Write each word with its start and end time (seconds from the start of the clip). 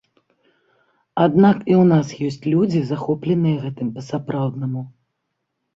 Аднак 1.25 1.57
і 1.73 1.77
ў 1.81 1.83
нас 1.93 2.07
ёсць 2.31 2.41
людзі, 2.55 2.81
захопленыя 2.93 3.57
гэтым 3.69 3.87
па-сапраўднаму. 4.01 4.81